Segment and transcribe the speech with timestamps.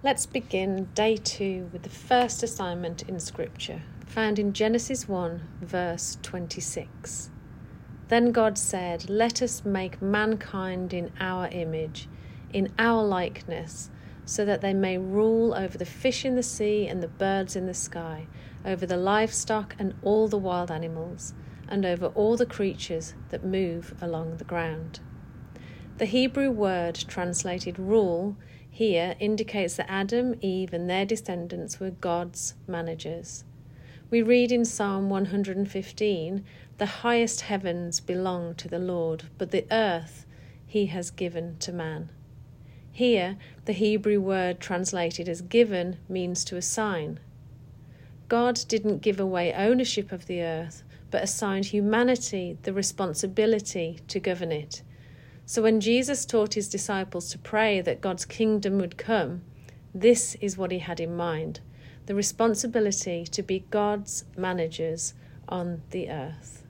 [0.00, 6.18] Let's begin day two with the first assignment in Scripture, found in Genesis 1, verse
[6.22, 7.30] 26.
[8.06, 12.08] Then God said, Let us make mankind in our image,
[12.52, 13.90] in our likeness,
[14.24, 17.66] so that they may rule over the fish in the sea and the birds in
[17.66, 18.28] the sky,
[18.64, 21.34] over the livestock and all the wild animals,
[21.68, 25.00] and over all the creatures that move along the ground.
[25.96, 28.36] The Hebrew word translated rule
[28.78, 33.42] here indicates that Adam, Eve, and their descendants were God's managers.
[34.08, 36.44] We read in Psalm 115
[36.76, 40.26] The highest heavens belong to the Lord, but the earth
[40.64, 42.10] he has given to man.
[42.92, 47.18] Here, the Hebrew word translated as given means to assign.
[48.28, 54.52] God didn't give away ownership of the earth, but assigned humanity the responsibility to govern
[54.52, 54.82] it.
[55.48, 59.40] So when Jesus taught his disciples to pray that God's kingdom would come,
[59.94, 61.60] this is what he had in mind
[62.04, 65.14] the responsibility to be God's managers
[65.48, 66.64] on the earth.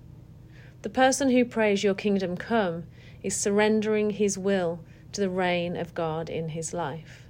[0.83, 2.85] The person who prays, Your kingdom come,
[3.21, 4.79] is surrendering his will
[5.11, 7.27] to the reign of God in his life.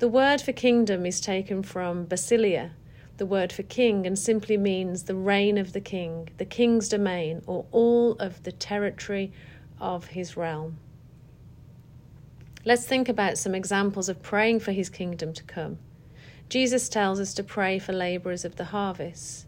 [0.00, 2.72] The word for kingdom is taken from basileia,
[3.16, 7.40] the word for king, and simply means the reign of the king, the king's domain,
[7.46, 9.32] or all of the territory
[9.80, 10.78] of his realm.
[12.64, 15.78] Let's think about some examples of praying for his kingdom to come.
[16.48, 19.46] Jesus tells us to pray for labourers of the harvest.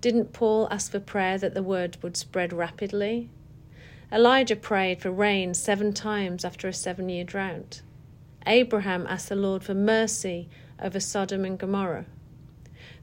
[0.00, 3.30] Didn't Paul ask for prayer that the word would spread rapidly?
[4.10, 7.82] Elijah prayed for rain seven times after a seven year drought.
[8.46, 10.48] Abraham asked the Lord for mercy
[10.80, 12.06] over Sodom and Gomorrah.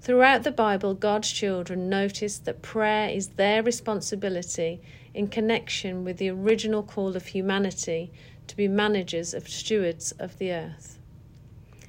[0.01, 4.81] Throughout the Bible, God's children noticed that prayer is their responsibility
[5.13, 8.11] in connection with the original call of humanity
[8.47, 10.99] to be managers of stewards of the earth.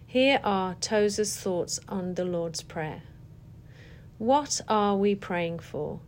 [0.07, 3.03] Here are Tozer's thoughts on the Lord's Prayer.
[4.19, 6.01] What are we praying for?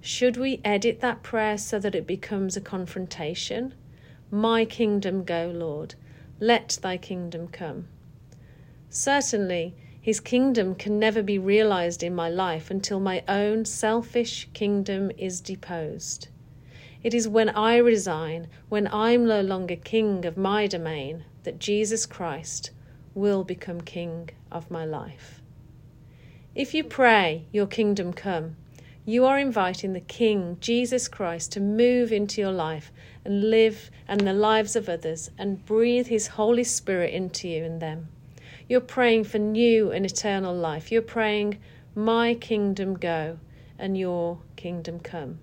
[0.00, 3.74] Should we edit that prayer so that it becomes a confrontation?
[4.30, 5.94] My kingdom go, Lord.
[6.40, 7.86] Let thy kingdom come.
[8.90, 15.12] Certainly, his kingdom can never be realized in my life until my own selfish kingdom
[15.16, 16.26] is deposed.
[17.02, 22.06] It is when I resign, when I'm no longer king of my domain, that Jesus
[22.06, 22.70] Christ
[23.14, 25.40] will become king of my life.
[26.54, 28.56] If you pray, Your kingdom come,
[29.04, 32.92] you are inviting the King, Jesus Christ, to move into your life
[33.24, 37.82] and live and the lives of others and breathe His Holy Spirit into you and
[37.82, 38.08] them.
[38.68, 40.92] You're praying for new and eternal life.
[40.92, 41.58] You're praying,
[41.96, 43.40] My kingdom go
[43.76, 45.40] and your kingdom come.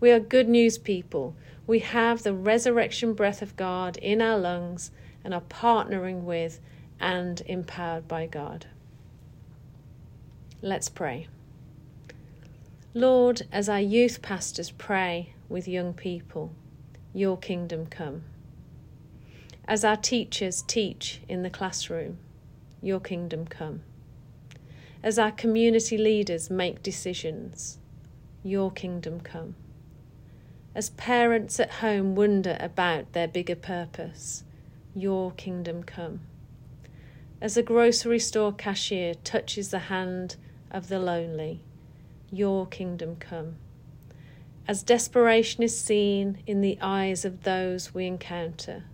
[0.00, 1.34] We are good news people.
[1.66, 4.90] We have the resurrection breath of God in our lungs
[5.24, 6.60] and are partnering with
[7.00, 8.66] and empowered by God.
[10.62, 11.28] Let's pray.
[12.94, 16.52] Lord, as our youth pastors pray with young people,
[17.12, 18.22] your kingdom come.
[19.66, 22.18] As our teachers teach in the classroom,
[22.80, 23.82] your kingdom come.
[25.02, 27.78] As our community leaders make decisions,
[28.42, 29.54] your kingdom come.
[30.78, 34.44] As parents at home wonder about their bigger purpose,
[34.94, 36.20] your kingdom come.
[37.40, 40.36] As a grocery store cashier touches the hand
[40.70, 41.62] of the lonely,
[42.30, 43.56] your kingdom come.
[44.68, 48.84] As desperation is seen in the eyes of those we encounter,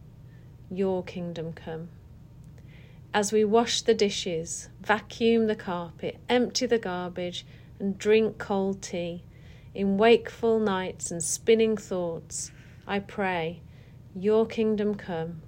[0.71, 1.91] your kingdom come.
[3.13, 7.45] As we wash the dishes, vacuum the carpet, empty the garbage,
[7.79, 9.23] and drink cold tea,
[9.75, 12.53] in wakeful nights and spinning thoughts,
[12.87, 13.61] I pray,
[14.15, 15.43] Your kingdom come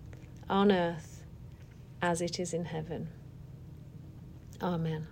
[0.49, 1.25] on earth
[2.03, 3.09] as it is in heaven.
[4.61, 5.07] Amen.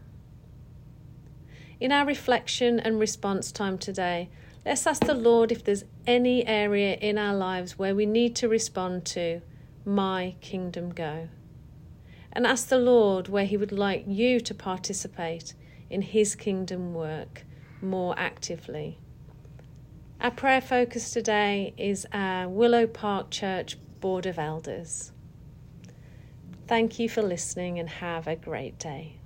[1.81, 4.31] In our reflection and response time today,
[4.65, 8.49] let's ask the Lord if there's any area in our lives where we need to
[8.49, 9.43] respond to
[9.85, 11.29] my kingdom go.
[12.33, 15.55] And ask the Lord where He would like you to participate
[15.91, 17.45] in His kingdom work
[17.81, 18.99] more actively.
[20.21, 25.13] Our prayer focus today is our Willow Park Church Board of Elders.
[26.67, 29.19] Thank you for listening and have a great day.